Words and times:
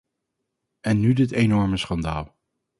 En 0.81 0.99
nu 0.99 1.13
dit 1.13 1.31
enorme 1.31 1.77
schandaal. 1.77 2.35